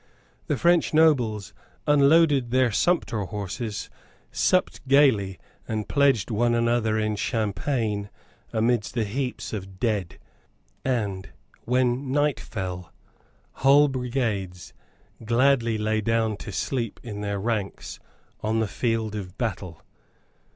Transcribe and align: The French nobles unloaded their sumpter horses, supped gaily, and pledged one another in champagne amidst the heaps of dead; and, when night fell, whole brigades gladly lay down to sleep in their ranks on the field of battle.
The 0.47 0.57
French 0.57 0.95
nobles 0.95 1.53
unloaded 1.85 2.49
their 2.49 2.71
sumpter 2.71 3.21
horses, 3.25 3.87
supped 4.31 4.87
gaily, 4.87 5.37
and 5.67 5.87
pledged 5.87 6.31
one 6.31 6.55
another 6.55 6.97
in 6.97 7.15
champagne 7.15 8.09
amidst 8.51 8.95
the 8.95 9.03
heaps 9.03 9.53
of 9.53 9.79
dead; 9.79 10.17
and, 10.83 11.29
when 11.65 12.11
night 12.11 12.39
fell, 12.39 12.91
whole 13.61 13.89
brigades 13.89 14.73
gladly 15.23 15.77
lay 15.77 16.01
down 16.01 16.35
to 16.37 16.51
sleep 16.51 16.99
in 17.03 17.21
their 17.21 17.37
ranks 17.39 17.99
on 18.41 18.59
the 18.59 18.67
field 18.67 19.13
of 19.13 19.37
battle. 19.37 19.83